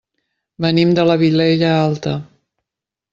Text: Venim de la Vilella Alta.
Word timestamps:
Venim 0.65 0.93
de 0.99 1.05
la 1.09 1.17
Vilella 1.23 1.69
Alta. 1.85 2.15